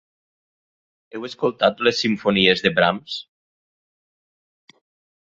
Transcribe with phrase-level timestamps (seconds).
[1.19, 3.21] Heu escoltat les simfonies de Brahms?